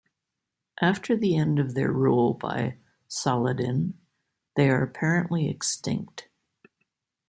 After 0.81 1.15
the 1.15 1.35
end 1.37 1.59
of 1.59 1.75
their 1.75 1.91
rule 1.91 2.33
by 2.33 2.79
Saladin 3.07 3.99
they 4.55 4.67
are 4.67 4.81
apparently 4.81 5.47
extinct. 5.47 6.27